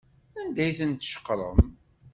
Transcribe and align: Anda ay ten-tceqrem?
Anda 0.39 0.61
ay 0.63 0.71
ten-tceqrem? 0.77 1.59